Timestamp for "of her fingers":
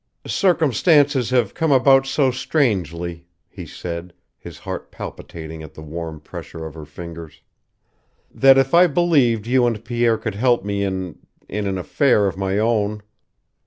6.65-7.43